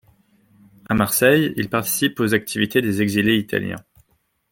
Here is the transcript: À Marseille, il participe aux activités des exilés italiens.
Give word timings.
À 0.89 0.95
Marseille, 0.95 1.53
il 1.57 1.69
participe 1.69 2.19
aux 2.19 2.33
activités 2.33 2.81
des 2.81 3.03
exilés 3.03 3.37
italiens. 3.37 3.85